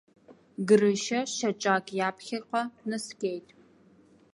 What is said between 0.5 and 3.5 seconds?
Грышьа шьаҿак иаԥхьаҟа днаскьеит.